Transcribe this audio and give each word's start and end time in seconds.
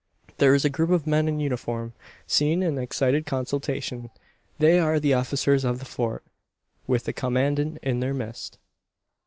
There 0.39 0.55
is 0.55 0.65
a 0.65 0.69
group 0.71 0.89
of 0.89 1.05
men 1.05 1.27
in 1.27 1.39
uniform, 1.39 1.93
seen 2.25 2.63
in 2.63 2.79
excited 2.79 3.27
consultation. 3.27 4.09
They 4.57 4.79
are 4.79 4.99
the 4.99 5.13
officers 5.13 5.63
of 5.63 5.77
the 5.77 5.85
Fort, 5.85 6.23
with 6.87 7.03
the 7.03 7.13
commandant 7.13 7.77
in 7.83 7.99
their 7.99 8.15
midst. 8.15 8.57